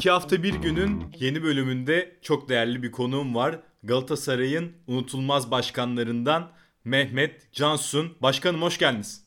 [0.00, 3.60] İki hafta bir günün yeni bölümünde çok değerli bir konuğum var.
[3.82, 6.52] Galatasaray'ın unutulmaz başkanlarından
[6.84, 8.16] Mehmet Cansun.
[8.22, 9.24] Başkanım hoş geldiniz.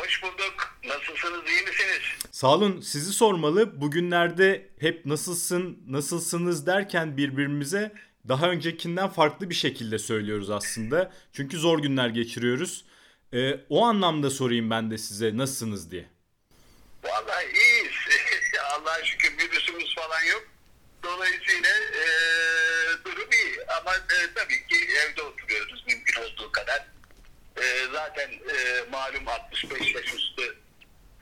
[0.00, 0.78] Hoş bulduk.
[0.84, 2.02] Nasılsınız, iyi misiniz?
[2.30, 2.80] Sağ olun.
[2.80, 3.80] Sizi sormalı.
[3.80, 7.92] Bugünlerde hep nasılsın, nasılsınız derken birbirimize
[8.28, 11.12] daha öncekinden farklı bir şekilde söylüyoruz aslında.
[11.32, 12.84] Çünkü zor günler geçiriyoruz.
[13.34, 16.13] Ee, o anlamda sorayım ben de size nasılsınız diye.
[20.08, 20.44] Falan yok.
[21.02, 22.04] Dolayısıyla e,
[23.04, 23.64] durum iyi.
[23.80, 26.86] Ama e, tabii ki evde oturuyoruz mümkün olduğu kadar.
[27.56, 30.56] E, zaten e, malum 65 yaş üstü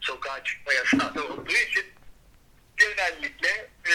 [0.01, 1.85] sokağa çıkma yasağı olduğu için
[2.77, 3.49] genellikle
[3.85, 3.95] e,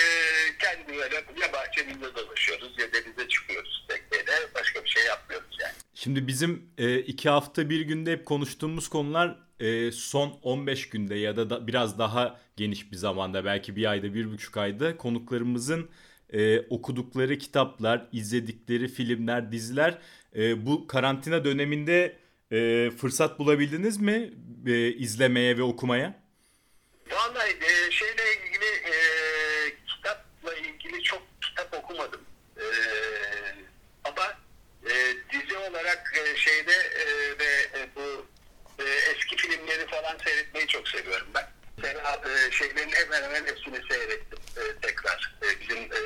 [0.59, 4.31] kendi böyle ya bahçemizde dolaşıyoruz ya denize çıkıyoruz tekneyle.
[4.55, 5.73] Başka bir şey yapmıyoruz yani.
[5.93, 11.37] Şimdi bizim e, iki hafta bir günde hep konuştuğumuz konular e, son 15 günde ya
[11.37, 15.89] da, da biraz daha geniş bir zamanda belki bir ayda bir buçuk ayda konuklarımızın
[16.33, 19.97] e, okudukları kitaplar, izledikleri filmler, diziler
[20.35, 22.15] e, bu karantina döneminde
[22.51, 24.33] e, fırsat bulabildiniz mi
[24.67, 26.19] e, izlemeye ve okumaya?
[27.11, 28.95] Vallahi e, şeyle ilgili e,
[29.87, 32.21] kitapla ilgili çok kitap okumadım.
[32.57, 32.65] E,
[34.03, 34.37] ama
[34.83, 34.93] e,
[35.33, 37.05] dizi olarak e, şeyde e,
[37.39, 38.25] ve e, bu
[38.79, 41.47] e, eski filmleri falan seyretmeyi çok seviyorum ben.
[41.77, 45.35] Mesela e, şeylerin hemen hemen hepsini seyrettim e, tekrar.
[45.43, 46.01] E, bizim e,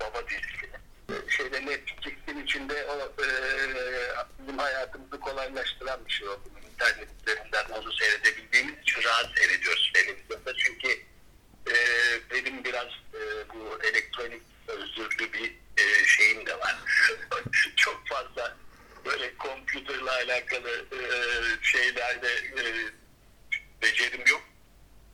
[0.00, 0.70] baba dizisi.
[1.10, 3.28] E, şeyde Netflix'in içinde o e,
[4.38, 6.50] bizim hayatımızı kolaylaştıran bir şey oldu.
[6.72, 10.56] İnternet üzerinden onu seyredebildiğimiz için rahat seyrediyoruz televizyonda.
[10.56, 10.88] Çünkü
[11.68, 11.74] e,
[12.30, 16.76] benim biraz e, bu elektronik özürlü bir e, şeyim de var.
[17.76, 18.56] Çok fazla
[19.04, 21.00] böyle kompüterle alakalı e,
[21.62, 22.64] şeylerde e,
[23.82, 24.42] becerim yok.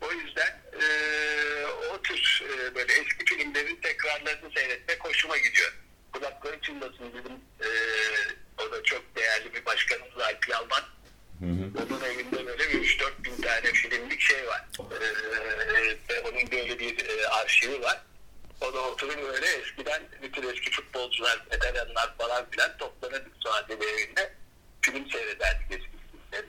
[0.00, 0.86] O yüzden e,
[1.66, 5.72] o tür e, böyle eski filmlerin tekrarlarını seyretmek hoşuma gidiyor.
[6.12, 7.32] Kulakları çınlasın dedim.
[7.60, 7.68] E,
[8.62, 10.82] o da çok değerli bir başkanımız Alp Yalman.
[11.40, 14.64] Onun evinde böyle bir 3-4 bin tane filmlik şey var.
[14.78, 15.00] E,
[16.10, 18.02] ve onun böyle bir e, arşivi var.
[18.60, 24.34] O da oturup böyle eskiden bütün eski futbolcular, veteranlar falan filan toplanırdık Suadi'de evinde.
[25.70, 26.46] Eski filmleri.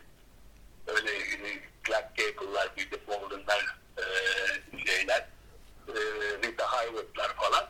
[0.87, 1.11] Öyle
[1.87, 4.05] Clark Gable'lar, William Walden'lar, e,
[4.85, 5.27] şeyler,
[5.87, 5.93] e,
[6.43, 7.69] Rita Hayworth'lar falan.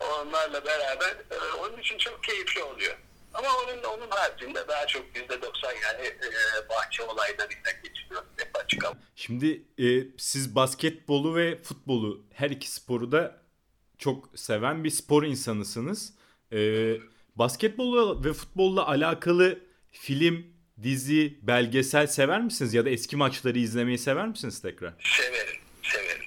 [0.00, 2.96] Onlarla beraber e, onun için çok keyifli oluyor.
[3.34, 8.22] Ama onun onun haricinde daha çok yüzde doksan yani e, bahçe olaylarıyla geçiriyor.
[8.36, 8.94] Hep açık hava.
[9.16, 9.86] Şimdi e,
[10.18, 13.42] siz basketbolu ve futbolu her iki sporu da
[13.98, 16.14] çok seven bir spor insanısınız.
[16.52, 16.58] E,
[17.36, 19.58] basketbolla ve futbolla alakalı
[19.92, 20.46] film,
[20.82, 22.74] dizi, belgesel sever misiniz?
[22.74, 24.92] Ya da eski maçları izlemeyi sever misiniz tekrar?
[25.00, 26.24] Severim, severim.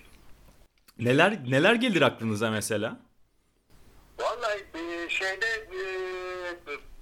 [0.99, 2.99] Neler neler gelir aklınıza mesela?
[4.19, 5.81] Vallahi e, şeyde e,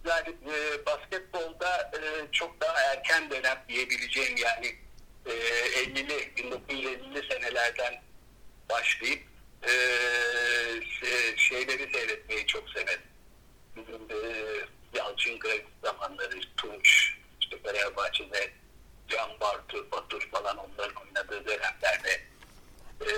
[0.10, 4.76] yani e, basketbolda e, çok daha erken dönem diyebileceğim yani
[5.26, 8.02] e, 50'li 1950'li senelerden
[8.70, 9.24] başlayıp
[9.64, 9.74] e,
[11.38, 13.02] şeyleri seyretmeyi çok severim.
[13.78, 14.18] E,
[14.94, 18.52] Yalçın Kırık zamanları Tunç, işte Fenerbahçe'de
[19.08, 22.22] Can Bartu, Batur falan onların oynadığı dönemlerde
[23.02, 23.12] e,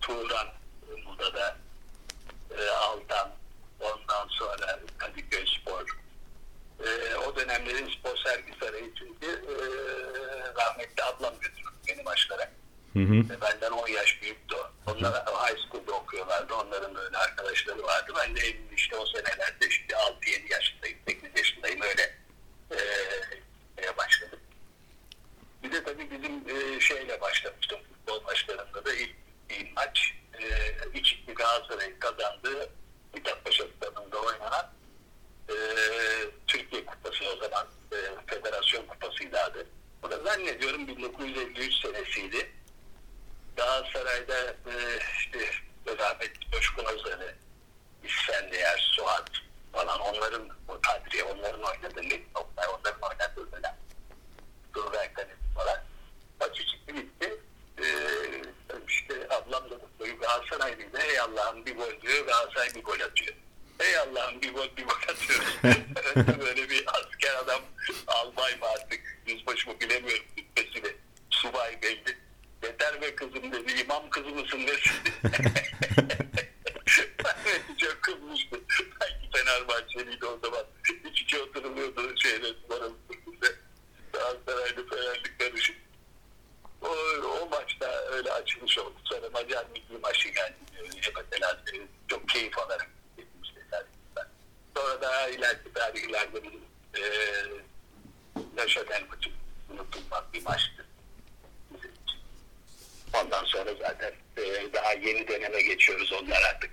[0.00, 0.48] Turan
[1.06, 1.56] burada da
[2.58, 3.30] e, Altan,
[3.80, 6.02] ondan sonra Kadıköy Spor.
[6.86, 9.54] E, o dönemlerin spor sergi sarayı çünkü e,
[10.62, 12.50] rahmetli ablam götürdü beni maçlara.
[12.92, 13.14] Hı hı.
[13.14, 14.70] E, benden 10 yaş büyüktü o.
[14.90, 16.54] Onlar high school'da okuyorlardı.
[16.54, 18.12] Onların böyle arkadaşları vardı.
[18.16, 22.14] Ben de evli işte o senelerde işte 6-7 yaşındayım, 8 yaşındayım öyle
[22.70, 22.78] e,
[23.78, 24.40] şeye başladım.
[25.62, 29.14] Bir de tabii bizim e, şeyle başlamıştım futbol maçlarında da ilk,
[29.50, 32.70] ilk maç e, 2-2 Galatasaray'ın kazandığı
[33.14, 34.72] Mithatpaşa stadında oynanan
[35.48, 35.54] e,
[36.46, 37.96] Türkiye Kupası o zaman e,
[38.26, 39.66] Federasyon Kupası'ydı adı.
[40.02, 42.50] O da zannediyorum 1953 senesiydi.
[43.56, 44.74] Galatasaray'da e,
[45.18, 45.38] işte
[45.98, 47.34] rahmetli Coşkun Özel'i,
[48.04, 49.30] İsfendiyer, Suat
[49.72, 53.76] falan onların o Kadriye onların oynadığı Lig Oktay onların oynadığı dönem.
[54.74, 55.16] Durberk
[55.54, 55.78] falan.
[56.40, 57.40] Maçı çıktı gitti.
[57.78, 58.42] Ee,
[58.88, 60.98] işte ablam da boyu Galatasaraylıydı.
[60.98, 62.26] Ey Allah bir gol diyor.
[62.26, 63.34] Galatasaray bir gol atıyor.
[63.80, 65.56] Ey Allah'ım bir gol bir gol atıyoruz.
[66.40, 67.62] Böyle bir asker adam
[68.06, 70.96] albay mı artık yüzbaşı mı bilemiyorum rütbesini.
[71.30, 72.18] Subay belli.
[72.62, 73.80] Yeter be kızım dedi.
[73.80, 74.94] İmam kızı mısın desin.
[77.78, 78.60] Çok kızmıştı.
[79.00, 80.64] Sanki Fenerbahçeliydi o zaman.
[81.04, 82.46] Hiç içi oturuluyordu şeyde.
[84.12, 85.76] Galatasaraylı Fenerli karışık.
[86.82, 86.88] O,
[87.26, 88.94] o maçta öyle açılış oldu.
[89.04, 90.54] Sonra Macar milli maçı geldi.
[91.32, 91.62] Mesela
[92.08, 93.84] çok keyif alarak gitmişler.
[94.76, 96.60] Sonra daha ileriki tarihlerde bizim
[96.94, 97.02] e,
[98.56, 99.30] Neşet maçı
[99.70, 100.86] unutulmaz bir maçtı.
[103.14, 106.70] Ondan sonra zaten e, daha yeni döneme geçiyoruz onlar artık.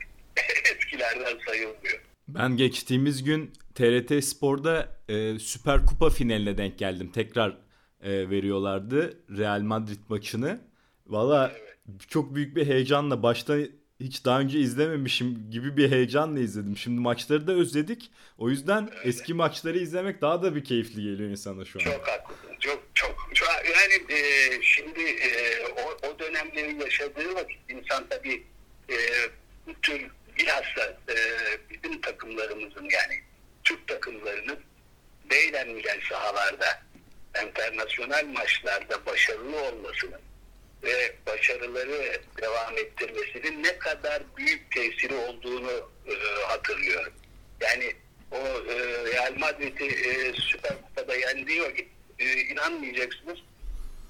[0.76, 2.00] Eskilerden sayılmıyor.
[2.28, 7.12] Ben geçtiğimiz gün TRT Spor'da e, Süper Kupa finaline denk geldim.
[7.12, 7.58] Tekrar
[8.02, 10.62] e, veriyorlardı Real Madrid maçını.
[11.08, 11.52] Valla
[12.10, 13.58] çok büyük bir heyecanla başta
[14.00, 16.78] hiç daha önce izlememişim gibi bir heyecanla izledim.
[16.78, 18.12] Şimdi maçları da özledik.
[18.38, 19.10] O yüzden Öyle.
[19.10, 21.84] eski maçları izlemek daha da bir keyifli geliyor insana şu an.
[21.84, 22.56] Çok haklısın.
[22.60, 23.16] Çok çok.
[23.34, 24.22] çok yani e,
[24.62, 25.30] şimdi e,
[25.68, 28.44] o, o dönemleri yaşadığı vakit insan tabii
[28.90, 28.98] e,
[29.68, 30.08] bu tür
[30.40, 31.16] bilhassa e,
[31.70, 33.20] bizim takımlarımızın yani
[33.64, 34.60] Türk takımlarının
[35.30, 36.82] beğenmilen sahalarda
[37.44, 40.22] internasyonel maçlarda başarılı olmasının
[40.84, 46.14] ve başarıları devam ettirmesinin ne kadar büyük tesiri olduğunu e,
[46.48, 47.14] hatırlıyorum.
[47.62, 47.96] Yani
[48.32, 48.76] o e,
[49.12, 51.88] Real Madrid'i e, Süper Kupa'da yendiği vakit
[52.20, 53.40] e, inanmayacaksınız.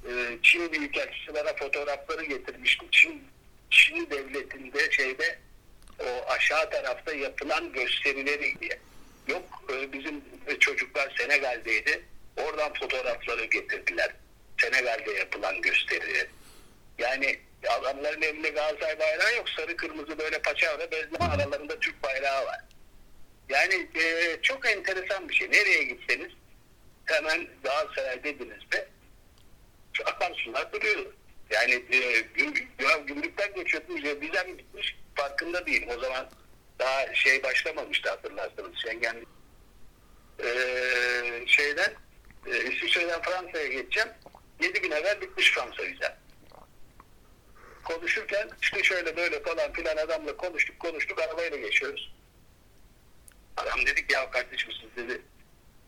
[0.10, 0.12] E,
[0.44, 2.86] Çin Büyükelçisi bana fotoğrafları getirmişti.
[2.92, 3.24] Çin,
[3.70, 5.40] Çin devletinde şeyde
[6.00, 8.54] o aşağı tarafta yapılan gösterileri.
[9.28, 9.44] Yok
[9.94, 10.22] bizim
[10.60, 12.06] çocuklar Senegal'deydi.
[12.38, 14.12] Oradan fotoğrafları getirdiler.
[14.62, 16.28] Senegal'de yapılan gösteri.
[16.98, 19.50] Yani adamların elinde Galatasaray bayrağı yok.
[19.50, 22.60] Sarı kırmızı böyle paçavra bezleme aralarında Türk bayrağı var.
[23.50, 25.52] Yani e, çok enteresan bir şey.
[25.52, 26.32] Nereye gitseniz
[27.06, 28.88] hemen Galatasaray dediniz de
[30.06, 31.06] akarsular duruyor.
[31.50, 32.22] Yani e,
[33.08, 35.90] gümrükten geçiyordunuz ya vizem bitmiş farkında değilim.
[35.98, 36.30] O zaman
[36.80, 39.16] daha şey başlamamıştı hatırlarsanız Schengen
[40.44, 41.94] ee, şeyden
[42.46, 44.10] e, İsviçre'den Fransa'ya geçeceğim.
[44.62, 46.18] 7 gün evvel bitmiş Fransa vizem.
[47.84, 52.14] Konuşurken işte şöyle böyle falan filan adamla konuştuk konuştuk arabayla geçiyoruz.
[53.58, 55.22] Adam dedik ya kardeşim siz dedi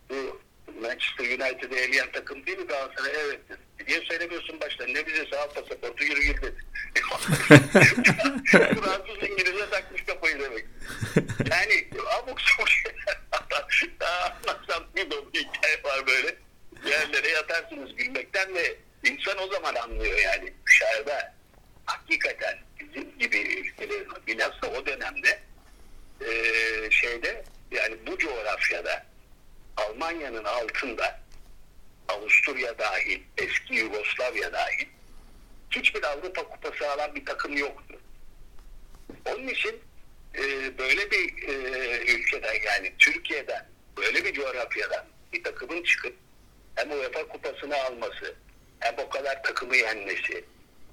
[0.10, 0.42] bu
[0.82, 3.12] Manchester United'ı eleyen takım değil mi Galatasaray?
[3.16, 3.60] Evet dedi.
[3.88, 4.94] Niye söylemiyorsun baştan?
[4.94, 6.58] Ne bize sağ pasaportu yürü gir dedi.
[8.52, 10.66] Fransız İngiliz'e takmış kafayı demek.
[11.52, 11.88] Yani
[12.20, 12.70] abuk sabuk.
[14.02, 16.36] Anlatsam bir dolu hikaye var böyle.
[16.86, 20.54] Yerlere yatarsınız gülmekten ve insan o zaman anlıyor yani.
[20.68, 21.34] Dışarıda
[21.86, 25.40] hakikaten bizim gibi ülkelerin bilhassa o dönemde
[26.22, 26.32] e,
[26.92, 29.06] şeyde yani bu coğrafyada
[29.92, 31.20] Almanya'nın altında
[32.08, 34.88] Avusturya dahil, eski Yugoslavya dahil
[35.72, 38.00] hiçbir Avrupa kupası alan bir takım yoktu.
[39.26, 39.82] Onun için
[40.36, 41.54] e, böyle bir e,
[42.14, 43.68] ülkeden yani Türkiye'den
[43.98, 46.16] böyle bir coğrafyadan bir takımın çıkıp
[46.76, 48.36] hem UEFA kupasını alması
[48.80, 50.46] hem o kadar takımı yenmesi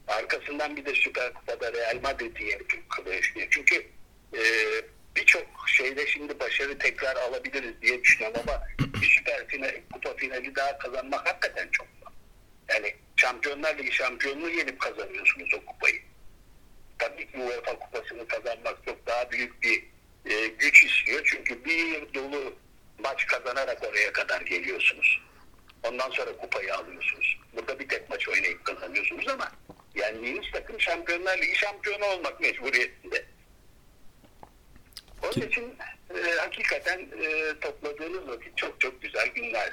[0.08, 2.74] arkasından bir de Süper Kupa'da Real Madrid'i yenip
[3.50, 3.86] Çünkü
[4.34, 4.42] e,
[5.16, 10.78] birçok şeyde şimdi başarı tekrar alabiliriz diye düşünüyorum ama bir süper final, kupa finali daha
[10.78, 12.12] kazanmak hakikaten çok zor.
[12.68, 16.00] Yani Şampiyonlar Ligi şampiyonluğu yenip kazanıyorsunuz o kupayı.
[16.98, 19.84] Tabii ki UEFA kupasını kazanmak çok daha büyük bir
[20.30, 21.22] e, güç istiyor.
[21.24, 22.54] Çünkü bir yıl dolu
[22.98, 25.20] maç kazanarak oraya kadar geliyorsunuz.
[25.82, 27.38] Ondan sonra kupayı alıyorsunuz.
[27.52, 29.52] Burada bir tek maç oynayıp kazanıyorsunuz ama
[29.94, 33.24] yendiğiniz takım Şampiyonlar Ligi şampiyonu olmak mecburiyetinde.
[35.38, 35.74] Onun için
[36.10, 39.72] e, hakikaten e, topladığınız vakit çok çok güzel günler.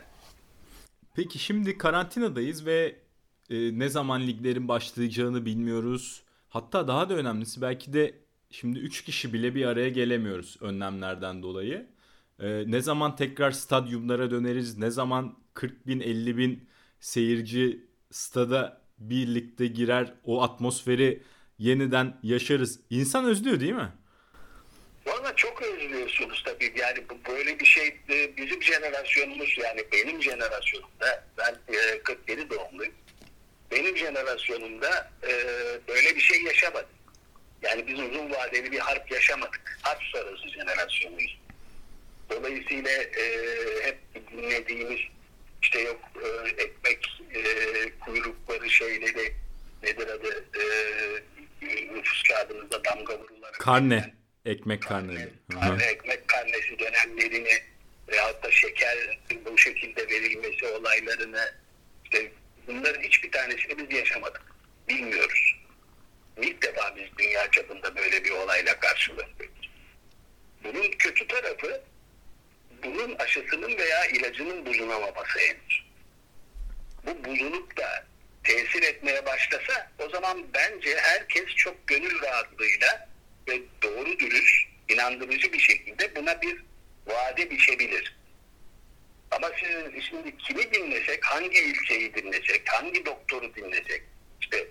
[1.16, 2.96] Peki şimdi karantinadayız ve
[3.50, 6.24] e, ne zaman liglerin başlayacağını bilmiyoruz.
[6.50, 8.14] Hatta daha da önemlisi belki de
[8.52, 11.88] şimdi 3 kişi bile bir araya gelemiyoruz önlemlerden dolayı.
[12.40, 16.70] E, ne zaman tekrar stadyumlara döneriz, ne zaman 40 bin 50 bin
[17.00, 21.24] seyirci stada birlikte girer o atmosferi
[21.58, 22.80] yeniden yaşarız.
[22.90, 23.90] İnsan özlüyor değil mi?
[26.16, 26.74] Özlüyorsunuz tabii.
[26.76, 31.56] Yani bu böyle bir şey e, bizim jenerasyonumuz yani benim jenerasyonumda ben
[32.04, 32.94] 47 e, doğumluyum.
[33.72, 35.32] Benim jenerasyonumda e,
[35.88, 36.90] böyle bir şey yaşamadık.
[37.62, 39.80] Yani biz uzun vadeli bir harp yaşamadık.
[39.82, 41.38] Harp sonrası jenerasyonuyuz.
[42.30, 42.92] Dolayısıyla
[43.84, 43.98] hep
[44.32, 45.00] dinlediğimiz
[45.62, 46.00] işte yok
[46.58, 47.22] ekmek
[48.06, 49.34] kuyrukları şeyleri
[49.84, 50.46] nedir adı
[51.94, 53.52] nüfus kağıdınızda damga vuruları.
[53.52, 54.14] Karne
[54.46, 55.30] Ekmek karneleri.
[55.54, 57.64] Karne, ekmek karnesi dönemlerini
[58.08, 61.54] veyahut da şeker bu şekilde verilmesi olaylarını
[62.04, 62.32] işte
[62.68, 64.42] bunların hiçbir tanesini biz yaşamadık.
[64.90, 65.56] Bilmiyoruz.
[66.42, 69.50] İlk defa biz dünya çapında böyle bir olayla karşılaştık.
[70.64, 71.82] Bunun kötü tarafı
[72.84, 75.86] bunun aşısının veya ilacının bulunamaması henüz.
[77.06, 78.06] Bu bulunup da
[78.44, 83.15] tesir etmeye başlasa o zaman bence herkes çok gönül rahatlığıyla
[83.48, 86.64] ve doğru dürüst, inandırıcı bir şekilde buna bir
[87.08, 88.16] vade biçebilir.
[89.32, 94.04] Ama siz şimdi kimi dinlesek, hangi ülkeyi dinlesek, hangi doktoru dinlesek,
[94.42, 94.68] işte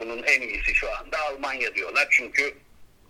[0.00, 2.08] bunun en iyisi şu anda Almanya diyorlar.
[2.10, 2.54] Çünkü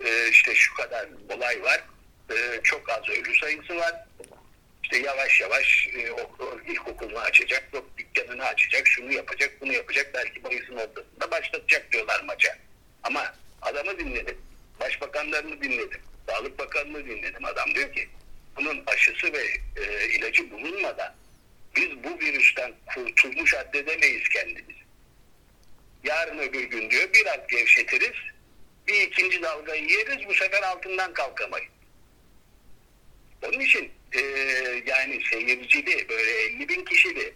[0.05, 1.85] e, işte şu kadar olay var,
[2.31, 3.95] e, çok az ölü sayısı var.
[4.83, 10.41] İşte yavaş yavaş e, okul, ilkokulunu açacak, yok dükkanını açacak, şunu yapacak, bunu yapacak, belki
[10.41, 12.59] Mayıs'ın ortasında başlatacak diyorlar maça.
[13.03, 14.39] Ama adamı dinledim,
[14.81, 17.45] başbakanlarını dinledim, Sağlık Bakanı'nı dinledim.
[17.45, 18.09] Adam diyor ki
[18.57, 21.15] bunun aşısı ve e, ilacı bulunmadan
[21.77, 24.87] biz bu virüsten kurtulmuş addedemeyiz kendimizi.
[26.05, 28.17] Yarın öbür gün diyor biraz gevşetiriz,
[28.87, 31.73] bir ikinci dalgayı yeriz, bu sefer altından kalkamayız.
[33.43, 34.21] Onun için e,
[34.87, 37.35] yani seyircili böyle 50 bin kişili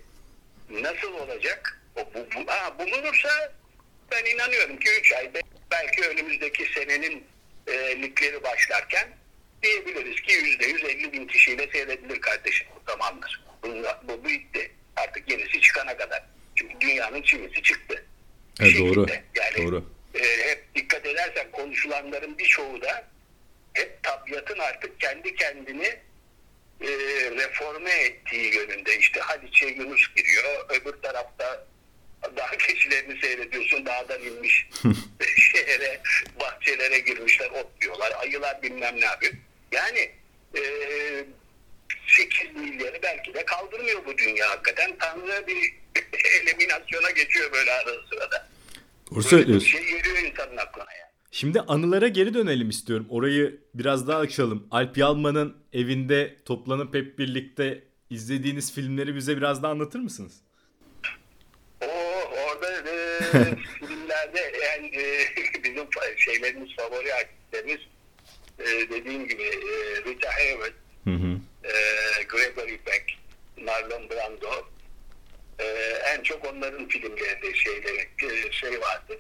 [0.71, 1.81] nasıl olacak?
[1.97, 3.53] O, bu, bu, ha, bulunursa
[4.11, 5.35] ben inanıyorum ki 3 ay
[5.71, 7.25] belki önümüzdeki senenin
[7.67, 9.09] e, ligleri başlarken
[9.63, 12.67] diyebiliriz ki %100 50 bin kişiyle seyredilir kardeşim.
[12.87, 13.45] Tamamdır.
[13.63, 13.69] Bu,
[14.09, 14.73] bu bitti.
[14.97, 16.23] Artık yenisi çıkana kadar.
[16.55, 18.05] Çünkü dünyanın çivisi çıktı.
[18.61, 19.07] Evet, doğru.
[19.35, 19.85] Yani, doğru.
[20.15, 23.09] E, hep dikkat edersen konuşulanların birçoğu da
[23.73, 25.87] hep tabiatın artık kendi kendini
[26.81, 26.89] e,
[27.31, 28.99] reforme ettiği yönünde.
[28.99, 30.67] İşte Haliç'e Yunus giriyor.
[30.69, 31.67] Öbür tarafta
[32.37, 33.87] dağ keçilerini seyrediyorsun.
[33.87, 34.69] Dağdan inmiş
[35.37, 36.01] şehre,
[36.41, 38.13] bahçelere girmişler, otluyorlar.
[38.21, 39.33] Ayılar bilmem ne yapıyor.
[39.73, 40.11] Yani
[40.55, 40.63] e,
[42.07, 44.97] 8 milyarı belki de kaldırmıyor bu dünya hakikaten.
[44.99, 45.75] Tanrı bir
[46.43, 48.49] eliminasyona geçiyor böyle arada sırada.
[49.11, 49.69] Doğru söylüyorsun.
[49.69, 51.11] Şey geliyor insanın aklına yani.
[51.31, 53.07] Şimdi anılara geri dönelim istiyorum.
[53.11, 54.69] Orayı biraz daha açalım.
[54.71, 60.41] Alp Yalman'ın evinde toplanıp hep birlikte izlediğiniz filmleri bize biraz daha anlatır mısınız?
[63.79, 65.29] Filmlerde yani e,
[65.65, 67.81] bizim şeylerimiz favori artistlerimiz
[68.59, 70.75] e, dediğim gibi e, Rita Hayworth,
[72.29, 73.19] Gregory Peck,
[73.57, 74.67] Marlon Brando
[76.17, 78.09] en çok onların filmlerinde şeyleri
[78.51, 79.19] şey vardı.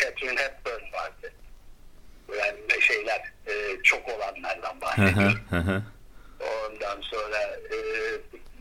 [0.00, 1.32] Catherine Hepburn vardı.
[2.38, 3.32] Yani şeyler
[3.82, 5.84] çok olanlardan bahsediyorum.
[6.40, 7.38] Ondan sonra
[7.72, 7.78] e,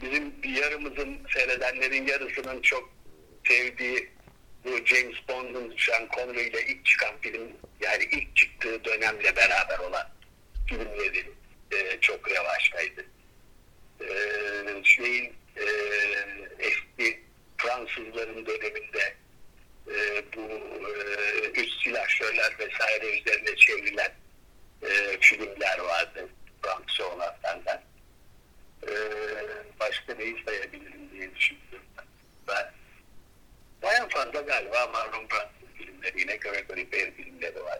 [0.02, 2.90] bizim yarımızın seyredenlerin yarısının çok
[3.48, 4.10] sevdiği
[4.66, 10.10] bu James Bond'un Sean Connery ile ilk çıkan film yani ilk çıktığı dönemle beraber olan
[10.70, 11.26] filmleri
[11.72, 13.06] e, çok revaçtaydı.
[14.02, 15.66] E, şeyin e,
[16.60, 17.20] eski
[17.58, 19.16] Fransızların döneminde
[19.88, 20.42] e, bu
[20.88, 24.12] e, üst silahşörler vesaire üzerine çevrilen
[24.82, 26.30] e, filmler vardı
[26.64, 27.82] Fransız olanlardan.
[28.84, 28.92] E,
[29.80, 31.82] başka neyi sayabilirim diye düşündüm.
[32.48, 32.72] Ben
[33.82, 37.80] bayağı fazla galiba Marlon Brando filmleri yine Gregory Peck filmleri var.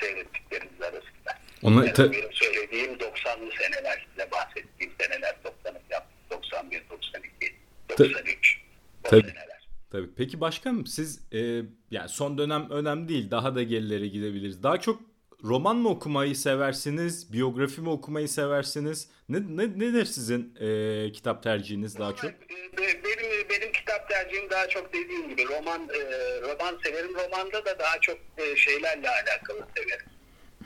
[0.00, 1.38] Seyrettiklerimiz arasında.
[1.62, 6.16] Onu yani ta- benim söylediğim 90'lı seneler size bahsettiğim seneler 90'ı yaptım.
[6.30, 7.54] 91, 92,
[7.88, 8.60] 93
[9.04, 9.22] o Tabii.
[9.22, 9.68] seneler.
[9.92, 10.14] Tabii.
[10.26, 13.30] Peki başkanım siz e, yani son dönem önemli değil.
[13.30, 14.62] Daha da gerilere gidebiliriz.
[14.62, 15.00] Daha çok
[15.44, 17.32] roman mı okumayı seversiniz?
[17.32, 19.08] Biyografi mi okumayı seversiniz?
[19.28, 22.30] Ne, ne nedir sizin e, kitap tercihiniz daha çok?
[22.78, 26.00] Benim benim kitap tercihim daha çok dediğim gibi roman e,
[26.40, 27.14] roman severim.
[27.14, 30.06] Romanda da daha çok e, şeylerle alakalı severim.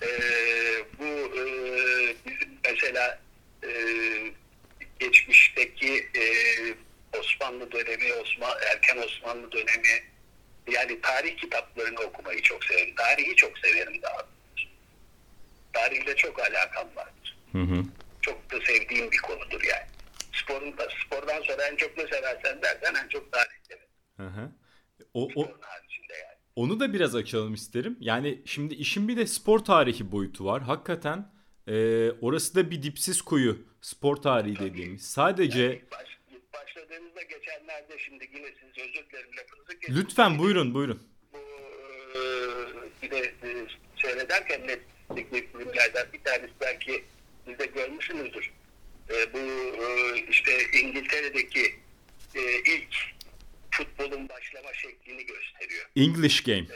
[0.03, 0.09] E,
[0.99, 1.05] bu
[1.39, 1.45] e,
[2.27, 3.21] bizim mesela
[3.65, 3.71] e,
[4.99, 6.25] geçmişteki e,
[7.19, 10.05] Osmanlı dönemi, Osman, erken Osmanlı dönemi
[10.71, 12.95] yani tarih kitaplarını okumayı çok severim.
[12.95, 14.27] Tarihi çok severim daha.
[15.73, 17.37] Tarihle çok alakam vardır.
[17.53, 17.85] Hı hı.
[18.21, 19.87] Çok da sevdiğim bir konudur yani.
[20.33, 23.89] Sporun da, spordan sonra en çok ne seversen dersen en çok tarih severim.
[24.17, 24.51] Hı hı.
[25.15, 26.39] O, o, Sporun haricinde yani.
[26.57, 27.97] onu da biraz açalım isterim.
[28.01, 30.63] Yani şimdi işin bir de spor tarihi boyutu var.
[30.63, 31.33] Hakikaten
[31.69, 33.71] e, orası da bir dipsiz kuyu.
[33.81, 35.11] Spor tarihi dediğimiz.
[35.11, 35.83] Sadece Yani
[36.91, 39.97] başladığımızda geçenlerde şimdi yine siz özür dilerim lafınızı kestim.
[39.97, 41.03] lütfen buyurun buyurun.
[41.33, 41.39] Bu
[42.15, 42.23] e,
[43.03, 43.67] bir de e,
[44.03, 47.05] seyrederken Netflix'teki filmlerden bir tanesi belki
[47.47, 48.51] siz de görmüşsünüzdür.
[49.11, 51.75] E, bu e, işte İngiltere'deki
[52.35, 52.95] e, ilk
[53.71, 55.91] futbolun başlama şeklini gösteriyor.
[55.97, 56.67] English Game.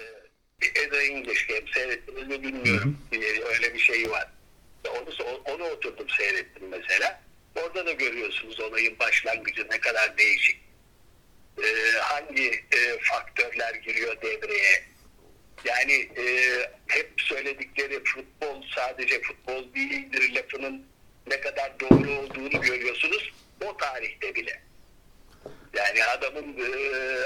[0.62, 2.98] E, The English Game seyrettiniz mi bilmiyorum.
[3.78, 4.28] şeyi var.
[4.88, 7.22] Onu, onu oturdum seyrettim mesela.
[7.56, 10.64] Orada da görüyorsunuz olayın başlangıcı ne kadar değişik.
[11.58, 14.84] Ee, hangi e, faktörler giriyor devreye.
[15.64, 16.24] Yani e,
[16.86, 20.86] hep söyledikleri futbol sadece futbol değildir lafının
[21.26, 23.32] ne kadar doğru olduğunu görüyorsunuz
[23.64, 24.62] o tarihte bile.
[25.74, 26.68] Yani adamın e,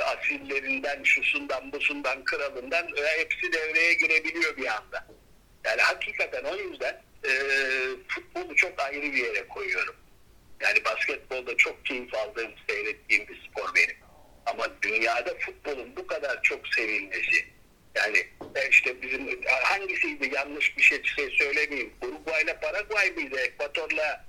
[0.02, 5.06] asillerinden, şusundan, busundan, kralından e, hepsi devreye girebiliyor bir anda.
[5.64, 7.30] Yani hakikaten o yüzden e,
[8.08, 9.94] futbolu çok ayrı bir yere koyuyorum.
[10.60, 13.96] Yani basketbolda çok keyif aldığım, seyrettiğim bir spor benim.
[14.46, 17.44] Ama dünyada futbolun bu kadar çok sevilmesi,
[17.94, 18.18] yani
[18.54, 21.92] e, işte bizim hangisiydi yanlış bir şey, şey söylemeyeyim.
[22.02, 23.40] Uruguay'la Paraguay mıydı?
[23.40, 24.24] Ekvator'la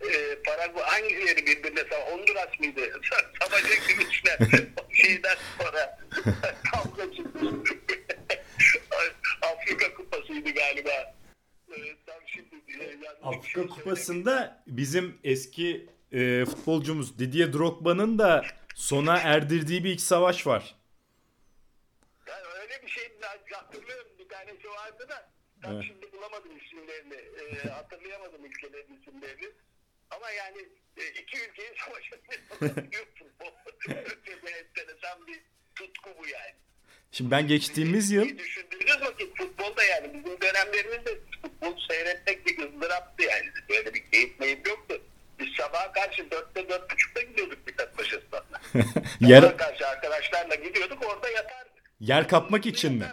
[0.00, 2.80] e, Paraguay hangileri birbirine Honduras mıydı?
[3.40, 4.38] Savaşa girmişler.
[4.92, 5.98] Şeyden sonra
[6.72, 7.72] kavga çıkmış.
[9.42, 11.14] Afrika kupasıydı galiba.
[13.22, 20.74] Afrika kupasında bizim eski e, futbolcumuz Didier Drogba'nın da sona erdirdiği bir iç savaş var.
[22.28, 23.12] Yani öyle bir şey
[23.52, 25.30] hatırlıyorum bir tanesi vardı da
[25.62, 25.84] tam evet.
[25.86, 29.52] şimdi bulamadım isimlerini e, hatırlayamadım ülkelerin isimlerini
[30.10, 33.52] ama yani e, iki ülkeyi savaşabiliyor futbol
[34.58, 35.40] enteresan bir
[35.74, 36.54] tutku bu yani.
[37.12, 38.38] Şimdi ben geçtiğimiz yıl...
[38.38, 43.46] Düşündüğünüz vakit futbolda yani bizim dönemlerimizde futbol seyretmek bir ızdıraptı yani.
[43.68, 45.02] Böyle bir keyif meyif yoktu.
[45.38, 48.84] Biz sabaha karşı dörtte dört buçukta gidiyorduk Mithat Stadına.
[49.30, 49.56] Yer...
[49.56, 51.72] karşı arkadaşlarla gidiyorduk orada yatardık.
[52.00, 53.12] Yer kapmak için mi?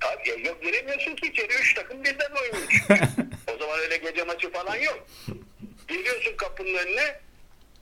[0.00, 2.68] Tabii ya, yok giremiyorsun ki içeri üç takım birden oynuyor.
[3.54, 5.06] o zaman öyle gece maçı falan yok.
[5.88, 7.20] Geliyorsun kapının önüne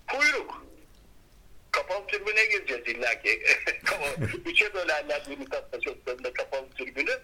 [0.09, 0.70] kuyruk.
[1.73, 3.43] Kapalı tribüne gireceğiz illa ki.
[4.47, 7.19] Üçe bölerler Mithat Stadında kapalı tribünü.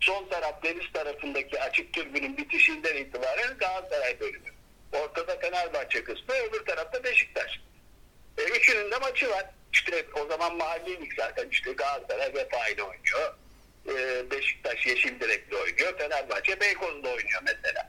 [0.00, 4.48] Sol taraf deniz tarafındaki açık tribünün bitişinden itibaren Galatasaray bölümü.
[4.92, 7.60] Ortada Fenerbahçe kısmı, öbür tarafta Beşiktaş.
[8.38, 9.46] E, üçünün de maçı var.
[9.72, 11.48] İşte o zaman mahalleydik zaten.
[11.48, 13.34] İşte Galatasaray Vefa ile oynuyor.
[13.88, 15.98] E, Beşiktaş Yeşil Direk'le oynuyor.
[15.98, 17.87] Fenerbahçe Beykoz'da oynuyor mesela.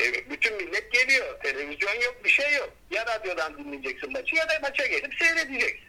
[0.00, 1.40] E, bütün millet geliyor.
[1.42, 2.70] Televizyon yok, bir şey yok.
[2.90, 5.88] Ya radyodan dinleyeceksin maçı ya da maça gelip seyredeceksin.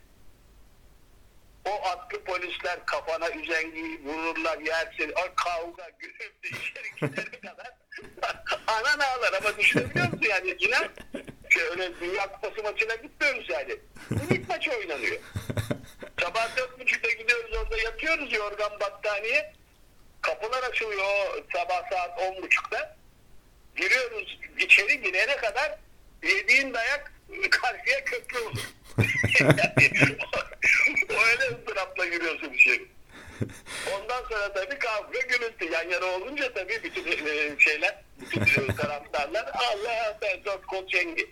[1.66, 5.12] O atlı polisler kafana üzengiyi vururlar, yersin.
[5.12, 7.72] O kavga, gürültü, içeri kadar
[8.68, 10.90] anan ağlar ama düşünebiliyor musun yani inan
[11.72, 13.76] öyle Dünya Kupası maçına gitmiyoruz yani.
[14.32, 15.18] Lig maçı oynanıyor.
[16.22, 19.54] Sabah dört buçukta gidiyoruz orada yatıyoruz yorgan battaniye.
[20.22, 22.99] Kapılar açılıyor sabah saat on buçukta.
[23.80, 25.80] Giriyoruz içeri girene kadar
[26.24, 27.14] yediğin dayak
[27.52, 28.70] karşıya köprü olur.
[31.10, 32.88] öyle ızdırapla giriyorsun içeri.
[33.94, 35.66] Ondan sonra tabii kavga gürültü.
[35.66, 41.32] Yan yana olunca tabii bütün e, şeyler, bütün e, taraftarlar Allah ben çok koçengi.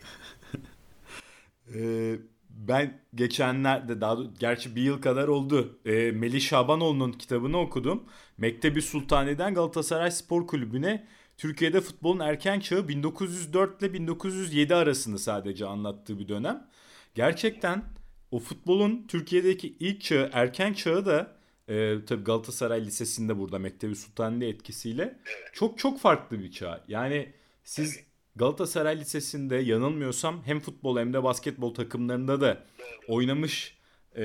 [1.75, 2.15] Ee,
[2.49, 5.79] ben geçenlerde daha gerçi bir yıl kadar oldu.
[5.85, 8.03] E, Melih Şabanoğlu'nun kitabını okudum.
[8.37, 16.19] Mektebi Sultani'den Galatasaray Spor Kulübü'ne Türkiye'de futbolun erken çağı 1904 ile 1907 arasında sadece anlattığı
[16.19, 16.67] bir dönem.
[17.15, 17.83] Gerçekten
[18.31, 24.49] o futbolun Türkiye'deki ilk çağı, erken çağı da e, tabii Galatasaray Lisesi'nde burada Mektebi Sultani'de
[24.49, 25.19] etkisiyle
[25.53, 26.83] çok çok farklı bir çağ.
[26.87, 27.99] Yani siz
[28.35, 32.63] Galatasaray Lisesi'nde yanılmıyorsam hem futbol hem de basketbol takımlarında da
[33.07, 33.77] oynamış
[34.15, 34.21] e,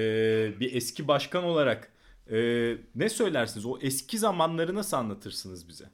[0.61, 1.93] bir eski başkan olarak
[2.31, 2.39] e,
[2.95, 3.67] ne söylersiniz?
[3.67, 5.85] O eski zamanları nasıl anlatırsınız bize?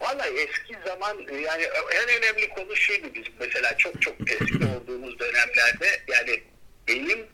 [0.00, 1.62] Valla eski zaman yani
[1.94, 6.42] en önemli konu şuydu bizim mesela çok çok eski olduğumuz dönemlerde yani
[6.88, 7.26] benim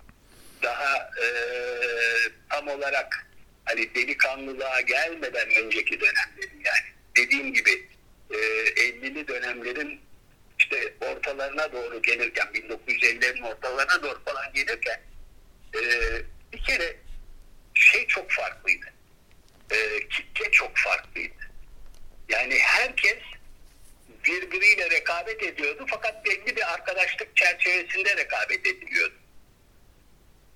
[0.62, 1.26] daha e,
[2.48, 3.26] tam olarak
[3.64, 7.88] hani delikanlılığa gelmeden önceki dönemlerim yani dediğim gibi
[8.30, 10.00] e, 50'li dönemlerin
[10.58, 15.00] işte ortalarına doğru gelirken 1950'lerin ortalarına doğru falan gelirken
[15.74, 15.80] e,
[16.52, 16.96] bir kere
[17.74, 18.86] şey çok farklıydı.
[19.70, 21.34] E, kitle çok farklıydı.
[22.28, 23.18] Yani herkes
[24.24, 24.90] birbiriyle
[25.24, 29.14] rekabet ediyordu fakat belli bir arkadaşlık çerçevesinde rekabet ediliyordu.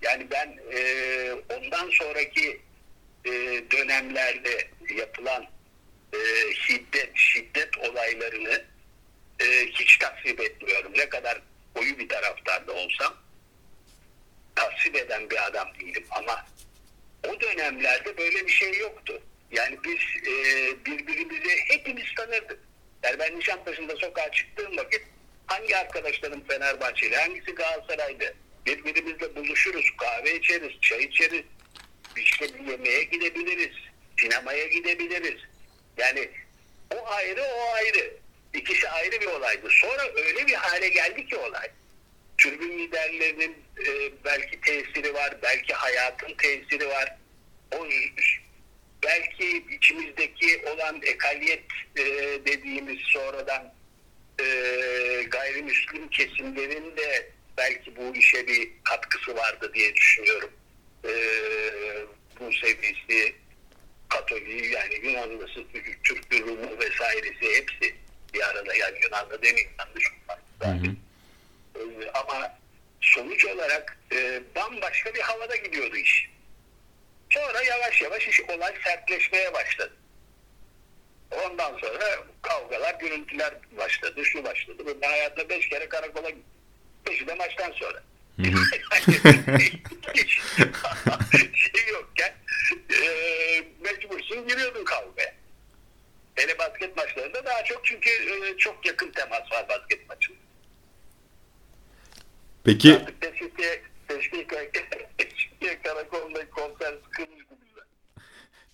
[0.02, 2.60] Yani ben e, ondan sonraki
[3.24, 3.30] e,
[3.70, 5.46] dönemlerde yapılan
[6.12, 6.18] e,
[6.54, 8.64] şiddet şiddet olaylarını
[9.40, 10.92] e, hiç tasvip etmiyorum.
[10.96, 11.42] Ne kadar
[11.74, 13.14] koyu bir taraftarda olsam
[14.54, 16.46] tasvip eden bir adam değilim ama
[17.28, 19.22] o dönemlerde böyle bir şey yoktu.
[19.50, 20.34] Yani biz e,
[20.84, 22.67] birbirimizi hepimiz tanırdık.
[23.02, 25.02] Yani ben Nişantaşı'nda sokağa çıktığım vakit
[25.46, 28.34] hangi arkadaşlarım Fenerbahçeli, hangisi Galatasaraylı
[28.66, 31.44] birbirimizle buluşuruz, kahve içeriz, çay içeriz,
[32.16, 33.76] işte bir yemeğe gidebiliriz,
[34.16, 35.40] sinemaya gidebiliriz.
[35.96, 36.28] Yani
[37.08, 38.16] ayrı, o ayrı.
[38.54, 39.68] İkisi ayrı bir olaydı.
[39.70, 41.70] Sonra öyle bir hale geldi ki olay.
[42.38, 43.56] Türbün liderlerinin
[43.86, 47.16] e, belki tesiri var, belki hayatın tesiri var.
[47.72, 47.86] O
[49.02, 51.64] belki içimizdeki olan ekaliyet
[51.96, 52.04] e,
[52.46, 53.72] dediğimiz sonradan
[54.40, 54.44] e,
[55.30, 60.50] gayrimüslim kesimlerin de belki bu işe bir katkısı vardı diye düşünüyorum.
[61.04, 61.12] E,
[62.40, 63.34] bu sevgisi
[64.08, 65.64] Katoliği yani Yunanlısı,
[66.04, 67.94] Türk Rumu vesairesi hepsi
[68.34, 70.38] bir arada yani Yunanlı demeyeyim yanlış olmaz.
[71.76, 72.58] E, ama
[73.00, 76.30] sonuç olarak e, bambaşka bir havada gidiyordu iş.
[77.38, 79.92] Sonra yavaş yavaş iş olay sertleşmeye başladı.
[81.30, 82.04] Ondan sonra
[82.42, 84.82] kavgalar, gürültüler başladı, şu başladı.
[85.02, 86.44] Ben hayatımda beş kere karakola gittim.
[87.06, 88.02] Beşi de maçtan sonra.
[90.14, 90.40] Hiç
[91.54, 92.34] şey yokken
[92.90, 93.08] e,
[93.80, 95.34] mecbursun giriyordun kavgaya.
[96.34, 100.38] Hele basket maçlarında daha çok çünkü e, çok yakın temas var basket maçında.
[102.64, 104.70] Peki Artık Teşvik'e Teşvik'e
[105.18, 107.84] Teşvik'e karakolda konser sıkılmış bu güzel.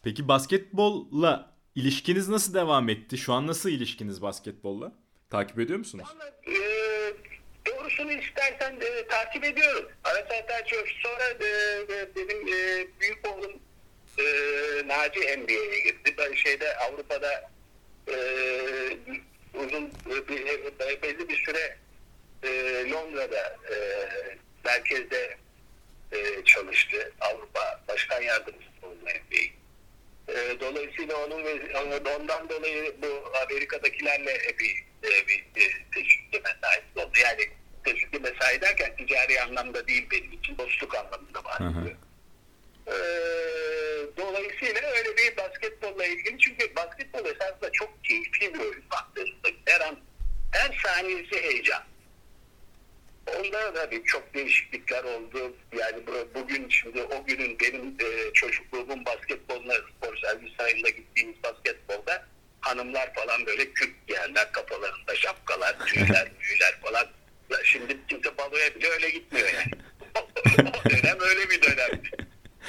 [0.03, 3.19] peki basketbolla ilişkiniz nasıl devam etti?
[3.19, 4.93] Şu an nasıl ilişkiniz basketbolla?
[5.31, 6.05] Takip ediyor musunuz?
[6.15, 7.15] Vallahi, e,
[7.67, 9.89] doğrusunu istersen e, takip ediyorum.
[10.05, 11.47] Ara sıra takip Sonra e,
[11.95, 13.53] e, benim e, büyük oğlum
[14.19, 14.25] e,
[14.89, 16.15] Naci NBA'ye gitti.
[16.19, 17.51] Ben şeyde Avrupa'da
[18.09, 18.17] e,
[19.55, 21.79] uzun bir, belli bir süre
[22.43, 22.51] e,
[22.91, 23.77] Londra'da e,
[24.65, 25.37] merkezde
[26.13, 27.13] e, çalıştı.
[27.21, 29.53] Avrupa Başkan Yardımcısı oldu NBA'yi.
[30.29, 37.19] E, dolayısıyla onun ve ondan dolayı bu Amerika'dakilerle bir, e, bir e, teşvikli mesaisi oldu.
[37.25, 37.51] Yani
[37.85, 41.99] teşvikli mesai derken ticari anlamda değil benim için dostluk anlamında bahsediyorum.
[42.87, 42.95] E,
[44.17, 49.49] dolayısıyla öyle bir basketbolla ilgili çünkü basketbol esasında çok keyifli bir oyun baktığınızda.
[49.65, 49.99] Her an
[50.53, 51.83] her saniyesi heyecan.
[53.27, 55.57] Onda da bir çok değişiklikler oldu.
[55.79, 62.27] Yani bu- bugün şimdi o günün benim e, çocukluğumun basketboluna spor servis sahilinde gittiğimiz basketbolda
[62.61, 67.07] hanımlar falan böyle kürk giyerler kafalarında şapkalar, tüyler, tüyler falan.
[67.65, 69.71] Şimdi kimse baloya bile öyle gitmiyor yani.
[70.87, 72.11] o dönem öyle bir dönemdi.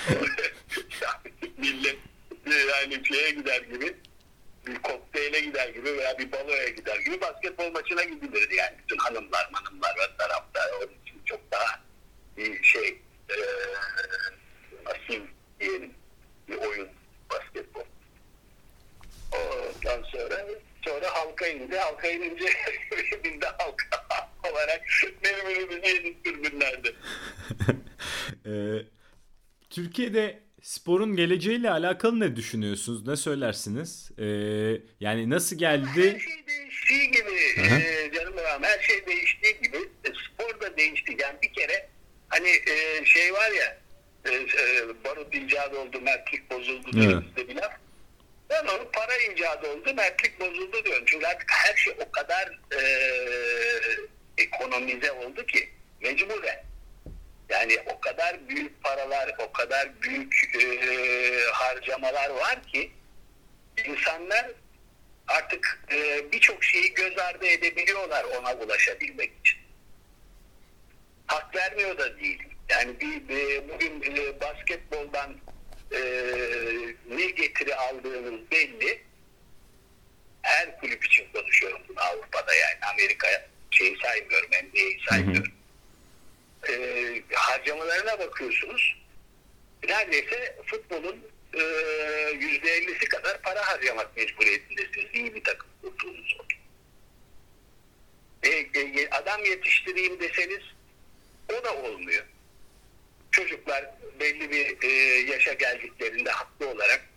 [1.58, 1.98] Millet
[2.46, 3.96] e, yani şeye gider gibi
[4.68, 8.78] bir kokteyle gider gibi veya bir baloya gider gibi basketbol maçına gidilirdi yani.
[8.84, 11.82] Bütün hanımlar hanımlar ve taraftar onun için çok daha
[12.38, 12.88] bir şey
[13.30, 13.36] e,
[14.86, 15.22] asil
[15.60, 15.94] diyelim
[16.48, 16.90] bir oyun
[17.30, 17.84] basketbol.
[19.32, 20.46] Ondan sonra
[20.86, 21.78] sonra halka indi.
[21.78, 22.46] Halka inince
[23.24, 24.06] bir de halka
[24.52, 24.82] olarak
[25.24, 26.94] birbirimizi yedik tribünlerde.
[28.46, 28.86] Ee,
[29.70, 33.08] Türkiye'de sporun geleceğiyle alakalı ne düşünüyorsunuz?
[33.08, 34.12] Ne söylersiniz?
[34.20, 34.26] Ee,
[35.00, 36.20] yani nasıl Her geldi?
[36.22, 41.18] şey değiştiği gibi e, canım babam her şey değiştiği gibi e, spor da değişti.
[41.22, 41.90] Yani bir kere
[42.30, 43.78] hani e, şey var ya
[44.26, 47.24] e, e, barut icadı oldu, mertlik bozuldu diye Evet.
[47.28, 47.72] bizde bir laf.
[48.50, 51.04] Ben onu para icadı oldu, mertlik bozuldu diyorum.
[51.06, 52.82] Çünkü artık her şey o kadar e,
[54.38, 55.70] ekonomize oldu ki
[56.02, 56.64] mecburen.
[57.50, 60.66] Yani o kadar büyük paralar, o kadar büyük e,
[61.54, 62.92] harcamalar var ki
[63.86, 64.52] insanlar
[65.28, 69.60] artık e, birçok şeyi göz ardı edebiliyorlar ona ulaşabilmek için.
[71.28, 72.44] Hak vermiyor da değil.
[72.70, 75.36] Yani bir, e, bugün e, basketboldan
[75.92, 76.00] e,
[77.10, 79.02] ne getiri aldığınız belli.
[80.42, 83.28] Her kulüp için konuşuyorum bunu Avrupa'da yani Amerika
[83.72, 85.52] şeyi saymıyorum, NBA'yi saymıyorum.
[86.70, 88.96] E, harcamalarına bakıyorsunuz.
[89.88, 91.20] Neredeyse futbolun
[91.54, 91.62] e,
[92.40, 95.08] yüzde ellisi kadar para harcamak mecburiyetindesiniz.
[95.14, 96.48] İyi bir takım kurduğunuz zaman.
[98.44, 100.62] E, e, adam yetiştireyim deseniz
[101.50, 102.26] o da olmuyor.
[103.32, 104.92] Çocuklar belli bir e,
[105.32, 107.10] yaşa geldiklerinde haklı olarak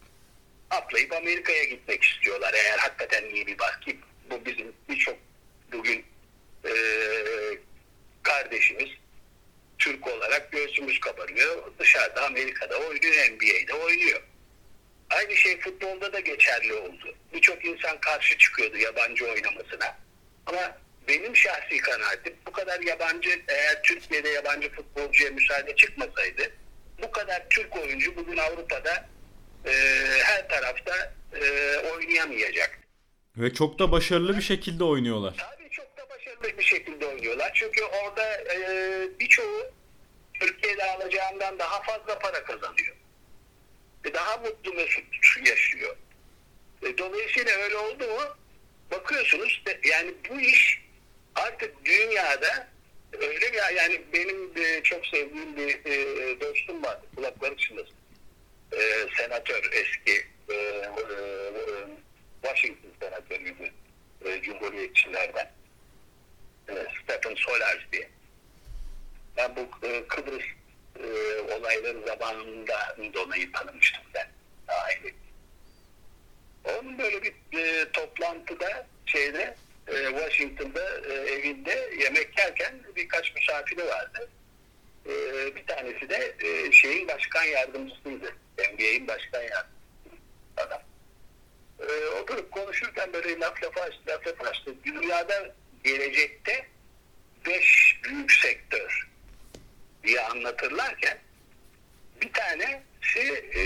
[0.70, 2.54] atlayıp Amerika'ya gitmek istiyorlar.
[2.54, 3.96] Eğer hakikaten iyi bir basket.
[4.30, 5.18] Bu bizim birçok
[5.72, 6.04] bugün
[6.64, 6.72] e,
[8.22, 8.88] kardeşimiz
[9.78, 11.72] Türk olarak göğsümüz kabarıyor.
[11.78, 14.22] Dışarıda Amerika'da oynuyor, NBA'de oynuyor.
[15.10, 17.14] Aynı şey futbolda da geçerli oldu.
[17.34, 19.98] Birçok insan karşı çıkıyordu yabancı oynamasına.
[20.46, 26.52] Ama benim şahsi kanaatim bu kadar yabancı eğer Türkiye'de yabancı futbolcuya müsaade çıkmasaydı
[27.02, 29.08] bu kadar Türk oyuncu bugün Avrupa'da
[29.64, 29.72] e,
[30.22, 32.78] her tarafta e, oynayamayacak.
[33.36, 35.34] Ve çok da başarılı bir şekilde oynuyorlar.
[36.28, 37.52] Başarılı bir şekilde oynuyorlar.
[37.54, 38.60] Çünkü orada e,
[39.20, 39.66] birçoğu
[40.34, 42.96] Türkiye'de alacağından daha fazla para kazanıyor.
[44.04, 45.04] Ve daha mutlu mesut
[45.46, 45.96] yaşıyor.
[46.82, 48.36] E, dolayısıyla öyle oldu mu
[48.90, 50.82] bakıyorsunuz de, yani bu iş
[51.34, 52.68] artık dünyada
[53.12, 57.54] öyle bir yani benim de çok sevdiğim bir e, dostum var kulakları.
[58.72, 60.88] E, senatör eski e, e,
[62.42, 63.72] Washington senatörüydü
[64.24, 65.57] e, Cumhuriyetçilerden.
[66.68, 68.08] E, Stephen Solars diye.
[69.36, 70.44] Ben bu e, Kıbrıs
[71.02, 71.06] e,
[71.52, 74.28] olayları zamanında dolayı tanımıştım ben.
[74.68, 75.14] Aile.
[76.64, 77.34] Onun böyle bir
[77.92, 79.54] toplantıda şeyde
[79.86, 84.28] Washington'da evinde yemek yerken birkaç misafiri vardı.
[85.56, 86.34] Bir tanesi de
[86.72, 88.34] şeyin başkan yardımcısıydı.
[88.58, 89.78] NBA'in başkan yardımcısı
[90.56, 90.82] adam.
[91.80, 94.74] E, oturup konuşurken böyle laf lafa açtı, laf lafa açtı.
[94.84, 95.54] Dünyada
[95.88, 96.66] gelecekte
[97.46, 99.08] beş büyük sektör
[100.04, 101.18] diye anlatırlarken
[102.22, 103.20] bir tanesi
[103.54, 103.64] e,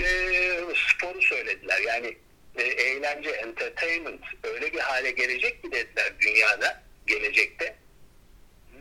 [0.75, 1.79] sporu söylediler.
[1.79, 2.17] Yani
[2.55, 7.75] e, eğlence, entertainment öyle bir hale gelecek ki dediler dünyada gelecekte.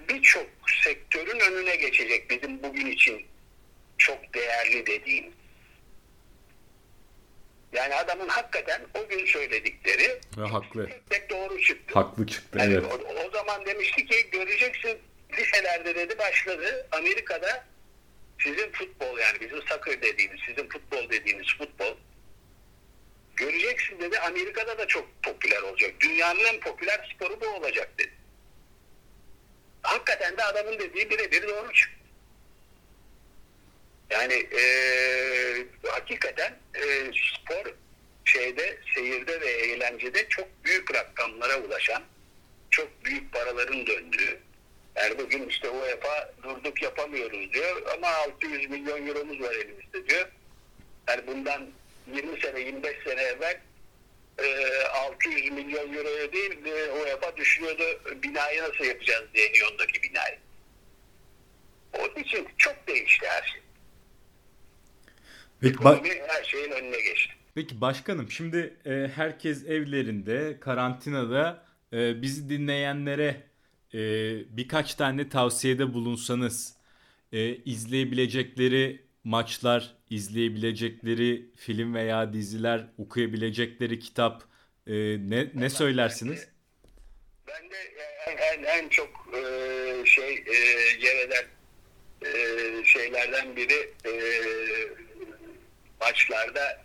[0.09, 0.47] Birçok
[0.85, 3.27] sektörün önüne geçecek bizim bugün için
[3.99, 5.42] çok değerli dediğimiz.
[7.73, 10.87] Yani adamın hakikaten o gün söyledikleri Ve haklı.
[10.87, 11.95] tek tek doğru çıktı.
[11.95, 12.85] Haklı çıktı Yani evet.
[12.93, 14.99] o, o zaman demişti ki göreceksin
[15.39, 16.87] liselerde dedi başladı.
[16.93, 17.65] Amerika'da
[18.43, 21.97] sizin futbol yani bizim soccer dediğimiz, sizin futbol dediğimiz futbol
[23.37, 25.91] göreceksin dedi Amerika'da da çok popüler olacak.
[26.01, 28.13] Dünyanın en popüler sporu bu olacak dedi.
[29.83, 32.02] Hakikaten de adamın dediği birebir doğru çıktı.
[34.13, 37.73] Yani eee, hakikaten eee, spor
[38.25, 42.03] şeyde, seyirde ve eğlencede çok büyük rakamlara ulaşan,
[42.71, 44.39] çok büyük paraların döndüğü.
[44.97, 50.29] Yani bugün işte UEFA durduk yapamıyoruz diyor ama 600 milyon euromuz var elimizde diyor.
[51.09, 51.71] Yani bundan
[52.15, 53.61] 20 sene, 25 sene evvel
[54.43, 57.85] eee, 600 milyon euroya değil eee, UEFA düşünüyordu
[58.23, 60.39] binayı nasıl yapacağız diye Lyon'daki binayı.
[61.99, 63.62] Onun için çok değişti her şey.
[65.63, 67.33] Ekonomi her şeyin önüne geçti.
[67.55, 73.43] Peki başkanım şimdi e, herkes evlerinde karantinada e, bizi dinleyenlere
[73.95, 73.99] e,
[74.57, 76.77] birkaç tane tavsiyede bulunsanız
[77.33, 84.43] e, izleyebilecekleri maçlar, izleyebilecekleri film veya diziler, okuyabilecekleri kitap
[84.87, 84.93] e,
[85.29, 86.49] ne ne söylersiniz?
[87.49, 87.77] Ben de
[88.27, 90.57] en, en, en çok e, şey e,
[91.01, 91.45] yer eden
[92.25, 94.13] e, şeylerden biri e,
[96.03, 96.85] maçlarda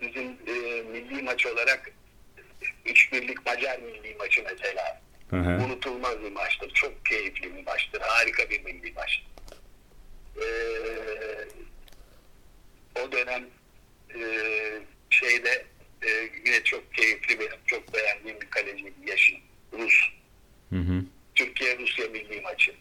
[0.00, 1.92] bizim e, milli maç olarak
[2.84, 5.64] üç birlik Macar milli maçı mesela Hı hı.
[5.64, 6.70] unutulmaz bir maçtır.
[6.74, 8.00] Çok keyifli bir maçtır.
[8.00, 9.22] Harika bir milli maç.
[10.36, 11.48] Ee,
[13.00, 13.46] o dönem
[14.14, 14.20] e,
[15.10, 15.66] şeyde
[16.02, 16.10] e,
[16.46, 19.40] yine çok keyifli bir, çok beğendiğim bir kaleci Yaşin
[19.72, 19.94] Rus.
[20.70, 21.04] Hı hı.
[21.34, 22.74] Türkiye-Rusya milli maçı.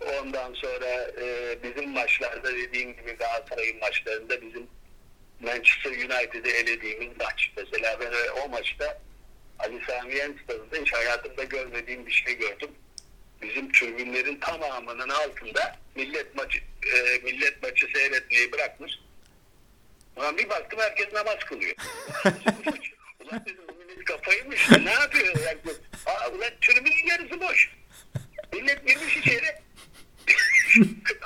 [0.00, 4.66] Ondan sonra e, bizim maçlarda dediğim gibi Galatasaray'ın maçlarında bizim
[5.40, 7.50] Manchester United'i elediğimiz maç.
[7.56, 9.00] Mesela ben o maçta
[9.58, 12.70] Ali Sami Yen stadında hiç hayatımda görmediğim bir şey gördüm.
[13.42, 16.58] Bizim tribünlerin tamamının altında millet maçı
[16.94, 18.92] e, millet maçı seyretmeyi bırakmış.
[20.16, 21.76] Ulan bir baktım herkes namaz kılıyor.
[23.20, 25.34] ulan dedim bu millet kafayı mı işte, ne yapıyor?
[25.46, 25.58] Yani,
[26.06, 27.70] aa, ulan tribünün yarısı boş.
[28.52, 29.54] Millet girmiş içeri.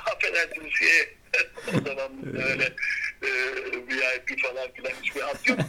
[0.05, 1.13] Affedersiniz şeye
[1.67, 2.11] o zaman
[2.49, 2.73] öyle
[3.21, 3.29] e,
[3.87, 5.59] VIP falan filan hiçbir hat yok.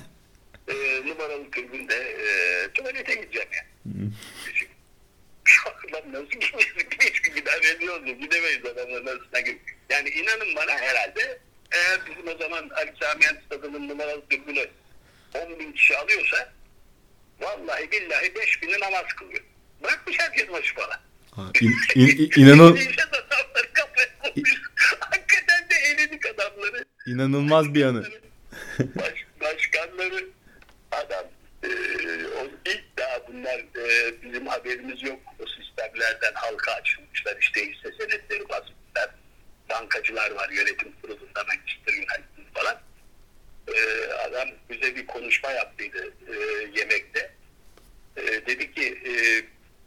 [0.68, 0.74] E,
[1.06, 3.66] numaralı tribünde e, tuvalete gideceğim ya.
[5.92, 6.66] Lan nasıl gidiyoruz?
[7.00, 8.14] Hiçbir gider ediyoruz ya.
[8.14, 9.56] Gidemeyiz adamların arasına gir.
[9.90, 11.38] Yani inanın bana herhalde
[11.72, 14.66] eğer bizim o zaman Ali Sami Yen Stadı'nın numaralı tribünü
[15.34, 16.52] 10 bin kişi alıyorsa
[17.40, 19.44] vallahi billahi 5 bini namaz kılıyor.
[19.82, 21.00] Bırakmış herkes maçı falan.
[21.30, 21.42] Ha,
[22.00, 24.62] in- in- inanın Eleyeceğiz adamları kafaya vurmuş.
[25.00, 26.84] Hakikaten de eledik adamları.
[27.06, 28.04] inanılmaz bir anı.
[28.78, 30.26] Baş, başkanları
[30.92, 31.24] adam
[31.62, 31.68] e,
[32.26, 38.48] o ilk daha bunlar e, bizim haberimiz yok o sistemlerden halka açılmışlar işte hisse senetleri
[38.48, 39.10] basmışlar
[39.70, 42.76] bankacılar var yönetim kurulunda Manchester United falan
[43.68, 43.78] e,
[44.12, 46.34] adam bize bir konuşma yaptıydı e,
[46.80, 47.30] yemekte
[48.16, 49.12] e, dedi ki e,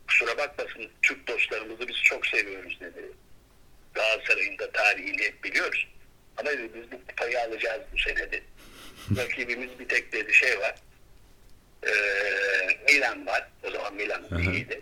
[0.08, 3.12] kusura bakmasın Türk dostlarımızı biz çok seviyoruz dedi
[3.93, 5.88] Galatasaray'ın da tarihini hep biliyoruz
[6.38, 8.43] ama dedi, biz bu kupayı alacağız bu sene dedi
[9.17, 10.76] rakibimiz bir tek dedi şey var.
[11.84, 11.89] Ee,
[12.93, 13.49] Milan var.
[13.63, 14.82] O zaman Milan iyiydi.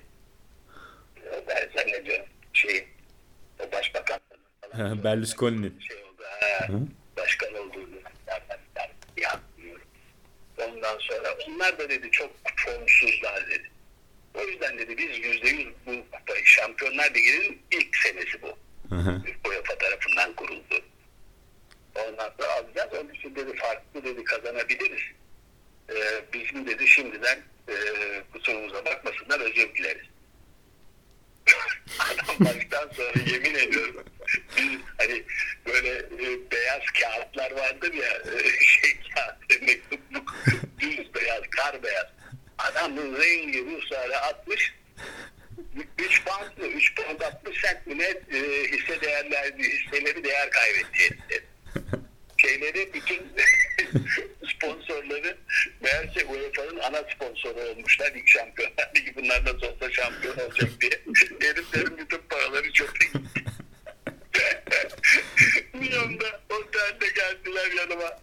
[1.48, 2.88] Ben zannediyorum şey
[3.60, 4.20] o başbakan
[4.72, 5.80] Ha, Berlusconi'nin.
[5.80, 6.24] şey oldu.
[6.40, 6.68] Ha,
[7.18, 7.96] başkan olduğunu
[8.28, 8.90] nereden ben
[9.22, 9.88] yapmıyorum.
[11.48, 13.71] onlar da dedi çok formsuzlar dedi.
[14.34, 15.92] O yüzden dedi biz yüzde yüz bu
[16.46, 18.58] Şampiyonlar Ligi'nin ilk senesi bu.
[19.50, 20.86] UEFA tarafından kuruldu.
[21.96, 22.94] Ondan sonra alacağız.
[22.94, 25.02] Onun için dedi farklı dedi kazanabiliriz.
[25.90, 27.40] Ee, bizim dedi şimdiden
[27.70, 27.76] e,
[28.34, 30.08] kusurumuza bakmasınlar özür dileriz.
[32.00, 34.06] Adam baştan sonra yemin ediyorum
[34.58, 35.24] biz hani
[35.66, 40.36] böyle e, beyaz kağıtlar vardır ya e, şey kağıt mektupluk
[40.80, 42.06] düz beyaz kar beyaz
[42.68, 44.74] adamın rengi ruhsarı atmış
[45.98, 51.20] 3 pound 3 pound 60 cent mi ne e, hisse değerler hisseleri değer kaybetti
[52.42, 53.22] şeyleri bütün
[54.56, 55.38] sponsorları
[55.82, 58.12] meğerse UEFA'nın ana sponsoru olmuşlar.
[58.16, 60.92] İlk şampiyonlar ligi bunlar nasıl olsa şampiyon olacak diye.
[61.42, 63.44] Heriflerin bütün paraları çöpe gitti.
[65.74, 68.20] Milyonda otelde geldiler yanıma.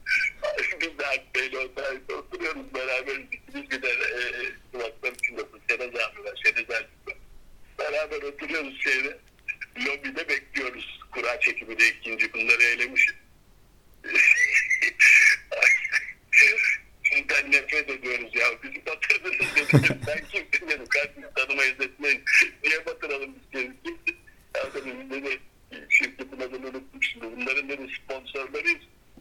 [0.81, 3.17] Biz de Akbey'le otelde oturuyoruz beraber.
[3.55, 4.23] Biz gider e,
[4.73, 6.41] kulaklar içinde Serez abi var.
[6.45, 7.17] Serez abi var.
[7.79, 9.19] Beraber oturuyoruz şeyde.
[9.87, 11.01] Lobide bekliyoruz.
[11.13, 13.15] Kura çekimi de ikinci bunları eylemişiz.
[17.03, 18.47] Sizden nefret ediyoruz ya.
[18.63, 20.01] Bizi batırdınız dedim.
[20.07, 20.87] Ben kimsin dedim.
[20.87, 22.23] Kardeşim tanımayız etmeyin.
[22.65, 24.17] Niye batıralım biz kendimizi?
[24.57, 25.41] Ya dedim dedi.
[25.89, 27.27] Şirketin adını unuttum şimdi.
[27.37, 28.81] Bunların dedi sponsorlarıyız.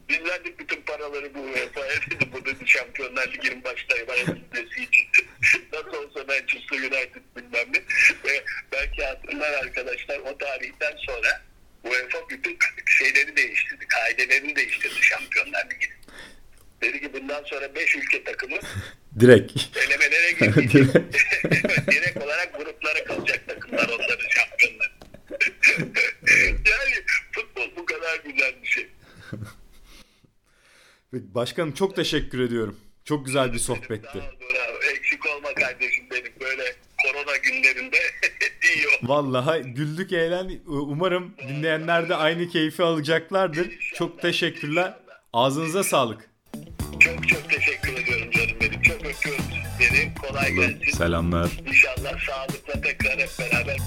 [0.09, 2.29] Biz verdik bütün paraları bu UEFA'ya dedi.
[2.33, 5.07] Bu dedi Şampiyonlar Ligi'nin başlayıp ayaklısı için.
[5.73, 7.81] Nasıl olsa Manchester United bilmem ne.
[8.29, 8.43] Ve
[9.47, 11.41] hatırlar arkadaşlar o tarihten sonra
[11.83, 13.85] UEFA bütün şeyleri değiştirdi.
[13.87, 15.87] Kaidelerini değiştirdi Şampiyonlar Ligi.
[16.81, 18.57] Dedi ki bundan sonra 5 ülke takımı
[19.19, 19.77] Direkt.
[19.77, 20.93] elemelere gidecek.
[21.91, 24.91] Direkt olarak gruplara kalacak takımlar onların şampiyonlar.
[26.45, 28.87] yani futbol bu kadar güzel bir şey.
[31.13, 32.79] Başkanım çok teşekkür ediyorum.
[33.05, 34.07] Çok güzel bir sohbetti.
[34.13, 34.77] Sağ ol, bravo.
[34.91, 37.97] Eksik olma kardeşim benim böyle korona günlerinde
[38.75, 38.86] iyi ol.
[39.03, 40.51] Vallahi güldük eğlen.
[40.67, 43.67] Umarım dinleyenler de aynı keyfi alacaklardır.
[43.95, 44.93] Çok teşekkürler.
[45.33, 46.29] Ağzınıza sağlık.
[46.99, 48.81] Çok çok teşekkür ediyorum canım benim.
[48.81, 49.45] Çok öpüyorum
[49.79, 50.13] sizleri.
[50.15, 50.97] Kolay gelsin.
[50.97, 51.49] Selamlar.
[51.67, 53.77] İnşallah sağlıkla tekrar hep beraber